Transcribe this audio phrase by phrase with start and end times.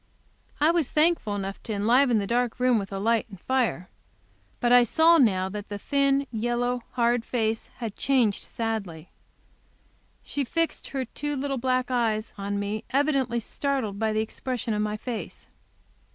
[0.59, 3.87] I was thankful enough to enliven the dark room with light and fire.
[4.59, 9.11] But I saw now that the thin, yellow, hard face had changed sadly.
[10.23, 14.81] She fixed her two little black eyes on me, evidently startled by the expression of
[14.81, 15.49] my face.